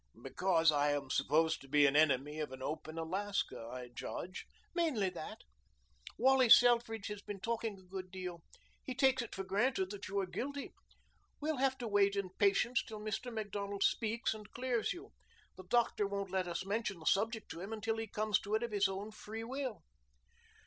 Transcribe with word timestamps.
"Because 0.23 0.71
I 0.71 0.93
am 0.93 1.11
supposed 1.11 1.61
to 1.61 1.67
be 1.67 1.85
an 1.85 1.95
enemy 1.95 2.37
to 2.37 2.51
an 2.51 2.63
open 2.63 2.97
Alaska, 2.97 3.69
I 3.71 3.89
judge." 3.89 4.47
"Mainly 4.73 5.11
that. 5.11 5.41
Wally 6.17 6.49
Selfridge 6.49 7.05
has 7.09 7.21
been 7.21 7.39
talking 7.39 7.77
a 7.77 7.83
good 7.83 8.09
deal. 8.09 8.41
He 8.83 8.95
takes 8.95 9.21
it 9.21 9.35
for 9.35 9.43
granted 9.43 9.91
that 9.91 10.07
you 10.07 10.17
are 10.17 10.25
guilty. 10.25 10.73
We'll 11.39 11.57
have 11.57 11.77
to 11.77 11.87
wait 11.87 12.15
in 12.15 12.31
patience 12.39 12.81
till 12.83 12.99
Mr. 12.99 13.31
Macdonald 13.31 13.83
speaks 13.83 14.33
and 14.33 14.49
clears 14.51 14.91
you. 14.91 15.11
The 15.55 15.65
doctor 15.65 16.07
won't 16.07 16.31
let 16.31 16.47
us 16.47 16.65
mention 16.65 16.97
the 16.99 17.05
subject 17.05 17.51
to 17.51 17.61
him 17.61 17.71
until 17.71 17.97
he 17.97 18.07
comes 18.07 18.39
to 18.39 18.55
it 18.55 18.63
of 18.63 18.71
his 18.71 18.87
own 18.87 19.11
free 19.11 19.43
will." 19.43 19.83